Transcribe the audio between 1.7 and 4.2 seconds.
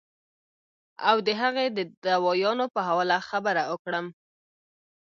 د دوايانو پۀ حواله خبره اوکړم